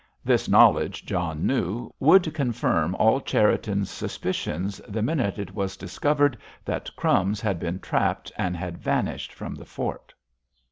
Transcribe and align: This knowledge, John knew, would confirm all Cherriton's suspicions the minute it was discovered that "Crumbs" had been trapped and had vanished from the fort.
This 0.25 0.49
knowledge, 0.49 1.05
John 1.05 1.45
knew, 1.45 1.93
would 1.99 2.33
confirm 2.33 2.95
all 2.95 3.21
Cherriton's 3.21 3.91
suspicions 3.91 4.81
the 4.87 5.03
minute 5.03 5.37
it 5.37 5.53
was 5.53 5.77
discovered 5.77 6.39
that 6.65 6.89
"Crumbs" 6.95 7.39
had 7.39 7.59
been 7.59 7.77
trapped 7.77 8.31
and 8.35 8.57
had 8.57 8.79
vanished 8.79 9.31
from 9.31 9.53
the 9.53 9.65
fort. 9.65 10.11